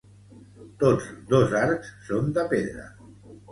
Tots 0.83 1.09
dos 1.35 1.55
arcs 1.61 1.93
són 2.09 2.35
de 2.41 2.49
pedra. 2.57 2.91